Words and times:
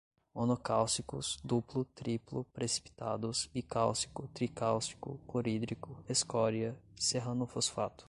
monocálcicos, 0.33 1.37
duplo, 1.43 1.85
triplo, 1.85 2.43
precipitados, 2.45 3.47
bicálcico, 3.53 4.27
tricálcico, 4.33 5.19
clorídrico, 5.27 5.99
escória, 6.09 6.75
serranofosfato 6.95 7.99